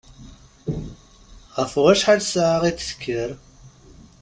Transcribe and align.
Ɣef 1.57 1.71
wacḥal 1.81 2.19
ssaɛa 2.23 2.65
i 2.69 2.71
d-tekker? 2.77 3.29